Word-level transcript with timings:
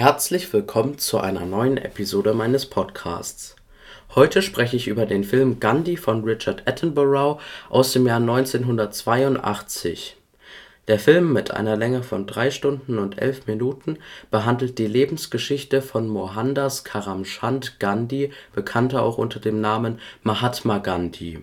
Herzlich 0.00 0.50
willkommen 0.54 0.96
zu 0.96 1.18
einer 1.18 1.44
neuen 1.44 1.76
Episode 1.76 2.32
meines 2.32 2.64
Podcasts. 2.64 3.54
Heute 4.14 4.40
spreche 4.40 4.74
ich 4.74 4.88
über 4.88 5.04
den 5.04 5.24
Film 5.24 5.60
Gandhi 5.60 5.98
von 5.98 6.24
Richard 6.24 6.66
Attenborough 6.66 7.38
aus 7.68 7.92
dem 7.92 8.06
Jahr 8.06 8.16
1982. 8.16 10.16
Der 10.88 10.98
Film 10.98 11.34
mit 11.34 11.50
einer 11.50 11.76
Länge 11.76 12.02
von 12.02 12.26
3 12.26 12.50
Stunden 12.50 12.98
und 12.98 13.20
11 13.20 13.46
Minuten 13.46 13.98
behandelt 14.30 14.78
die 14.78 14.86
Lebensgeschichte 14.86 15.82
von 15.82 16.08
Mohandas 16.08 16.82
Karamchand 16.82 17.78
Gandhi, 17.78 18.32
bekannter 18.54 19.02
auch 19.02 19.18
unter 19.18 19.38
dem 19.38 19.60
Namen 19.60 19.98
Mahatma 20.22 20.78
Gandhi 20.78 21.40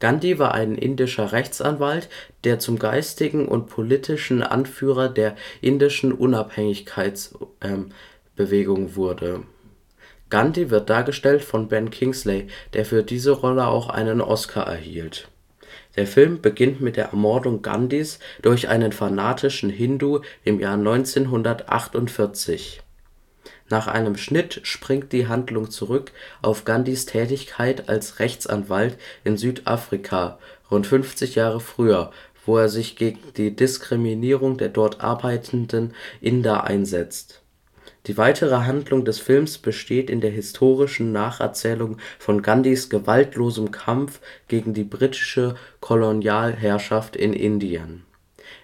Gandhi 0.00 0.38
war 0.38 0.52
ein 0.54 0.76
indischer 0.76 1.32
Rechtsanwalt, 1.32 2.08
der 2.44 2.58
zum 2.58 2.78
geistigen 2.78 3.48
und 3.48 3.68
politischen 3.68 4.42
Anführer 4.42 5.08
der 5.08 5.34
indischen 5.60 6.12
Unabhängigkeitsbewegung 6.12 8.96
wurde. 8.96 9.44
Gandhi 10.30 10.70
wird 10.70 10.88
dargestellt 10.88 11.42
von 11.44 11.68
Ben 11.68 11.90
Kingsley, 11.90 12.46
der 12.72 12.84
für 12.84 13.02
diese 13.02 13.32
Rolle 13.32 13.66
auch 13.66 13.88
einen 13.88 14.20
Oscar 14.20 14.66
erhielt. 14.66 15.28
Der 15.96 16.06
Film 16.06 16.40
beginnt 16.40 16.80
mit 16.80 16.96
der 16.96 17.08
Ermordung 17.10 17.60
Gandhis 17.60 18.18
durch 18.40 18.68
einen 18.68 18.92
fanatischen 18.92 19.68
Hindu 19.68 20.20
im 20.42 20.58
Jahr 20.58 20.78
1948 20.78 22.80
nach 23.72 23.86
einem 23.86 24.18
Schnitt 24.18 24.60
springt 24.64 25.14
die 25.14 25.28
Handlung 25.28 25.70
zurück 25.70 26.12
auf 26.42 26.66
Gandhis 26.66 27.06
Tätigkeit 27.06 27.88
als 27.88 28.18
Rechtsanwalt 28.18 28.98
in 29.24 29.38
Südafrika 29.38 30.38
rund 30.70 30.86
50 30.86 31.36
Jahre 31.36 31.58
früher, 31.58 32.12
wo 32.44 32.58
er 32.58 32.68
sich 32.68 32.96
gegen 32.96 33.20
die 33.38 33.56
Diskriminierung 33.56 34.58
der 34.58 34.68
dort 34.68 35.00
arbeitenden 35.00 35.94
Inder 36.20 36.64
einsetzt. 36.64 37.40
Die 38.06 38.18
weitere 38.18 38.56
Handlung 38.56 39.06
des 39.06 39.20
Films 39.20 39.56
besteht 39.56 40.10
in 40.10 40.20
der 40.20 40.32
historischen 40.32 41.10
Nacherzählung 41.10 41.96
von 42.18 42.42
Gandhis 42.42 42.90
gewaltlosem 42.90 43.70
Kampf 43.70 44.20
gegen 44.48 44.74
die 44.74 44.84
britische 44.84 45.54
Kolonialherrschaft 45.80 47.16
in 47.16 47.32
Indien 47.32 48.04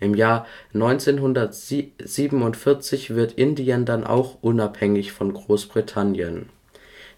im 0.00 0.14
Jahr 0.14 0.46
1947 0.74 3.14
wird 3.14 3.32
Indien 3.32 3.84
dann 3.84 4.04
auch 4.04 4.38
unabhängig 4.42 5.12
von 5.12 5.32
Großbritannien. 5.32 6.48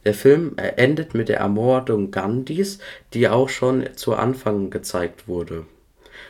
Der 0.04 0.12
Film 0.14 0.56
endet 0.56 1.14
mit 1.14 1.28
der 1.28 1.38
Ermordung 1.38 2.12
Gandhis, 2.12 2.78
die 3.12 3.28
auch 3.28 3.48
schon 3.48 3.88
zu 3.96 4.14
Anfang 4.14 4.70
gezeigt 4.70 5.26
wurde. 5.26 5.66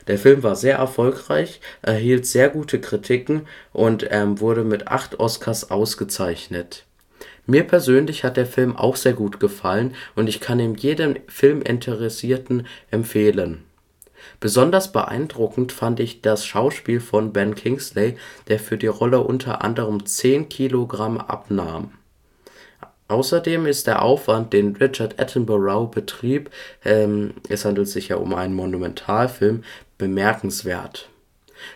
Der 0.06 0.18
Film 0.18 0.42
war 0.42 0.56
sehr 0.56 0.78
erfolgreich, 0.78 1.60
erhielt 1.82 2.26
sehr 2.26 2.48
gute 2.48 2.80
Kritiken 2.80 3.42
und 3.74 4.06
ähm, 4.10 4.40
wurde 4.40 4.64
mit 4.64 4.88
acht 4.88 5.20
Oscars 5.20 5.70
ausgezeichnet. 5.70 6.84
Mir 7.44 7.64
persönlich 7.64 8.24
hat 8.24 8.38
der 8.38 8.46
Film 8.46 8.76
auch 8.76 8.96
sehr 8.96 9.12
gut 9.12 9.40
gefallen 9.40 9.94
und 10.14 10.28
ich 10.28 10.40
kann 10.40 10.58
ihn 10.58 10.74
jedem 10.74 11.16
Filminteressierten 11.28 12.66
empfehlen 12.90 13.66
Besonders 14.40 14.92
beeindruckend 14.92 15.72
fand 15.72 16.00
ich 16.00 16.22
das 16.22 16.44
Schauspiel 16.44 17.00
von 17.00 17.32
Ben 17.32 17.54
Kingsley, 17.54 18.16
der 18.48 18.58
für 18.58 18.76
die 18.76 18.86
Rolle 18.86 19.20
unter 19.20 19.62
anderem 19.62 20.04
10 20.04 20.48
Kilogramm 20.48 21.18
abnahm. 21.18 21.92
Außerdem 23.08 23.66
ist 23.66 23.86
der 23.86 24.02
Aufwand, 24.02 24.52
den 24.52 24.74
Richard 24.76 25.20
Attenborough 25.20 25.90
betrieb 25.90 26.50
ähm, 26.84 27.34
(es 27.48 27.64
handelt 27.64 27.88
sich 27.88 28.08
ja 28.08 28.16
um 28.16 28.34
einen 28.34 28.54
Monumentalfilm), 28.54 29.62
bemerkenswert. 29.96 31.08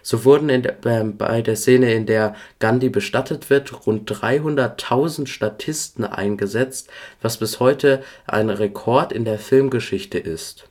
So 0.02 0.24
wurden 0.24 0.48
in 0.48 0.62
der, 0.62 0.84
äh, 0.84 1.04
bei 1.04 1.40
der 1.40 1.56
Szene, 1.56 1.94
in 1.94 2.06
der 2.06 2.34
Gandhi 2.58 2.88
bestattet 2.88 3.48
wird, 3.48 3.86
rund 3.86 4.10
300.000 4.10 5.26
Statisten 5.26 6.04
eingesetzt, 6.04 6.90
was 7.22 7.38
bis 7.38 7.60
heute 7.60 8.02
ein 8.26 8.50
Rekord 8.50 9.12
in 9.12 9.24
der 9.24 9.38
Filmgeschichte 9.38 10.18
ist 10.18 10.69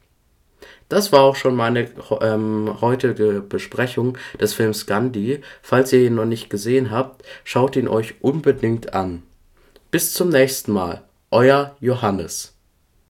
das 0.90 1.12
war 1.12 1.22
auch 1.22 1.36
schon 1.36 1.56
meine 1.56 1.88
ähm, 2.22 2.76
heutige 2.82 3.42
Besprechung 3.42 4.18
des 4.40 4.54
Films 4.54 4.86
Gandhi. 4.86 5.42
Falls 5.62 5.94
ihr 5.94 6.02
ihn 6.02 6.16
noch 6.16 6.26
nicht 6.26 6.50
gesehen 6.50 6.92
habt, 6.92 7.24
schaut 7.44 7.76
ihn 7.76 7.88
euch 7.88 8.16
unbedingt 8.22 8.94
an. 8.94 9.24
Bis 9.92 10.14
zum 10.14 10.30
nächsten 10.30 10.72
Mal, 10.72 11.04
euer 11.32 11.76
Johannes. 11.80 12.59